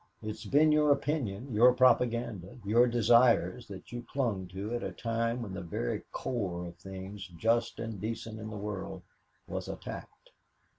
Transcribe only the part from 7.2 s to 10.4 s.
just and decent in the world was attacked.